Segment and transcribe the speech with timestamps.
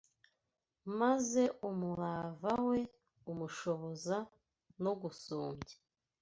[0.99, 2.79] maze umurava we
[3.31, 4.17] umushoboza
[4.83, 5.75] no gusumbya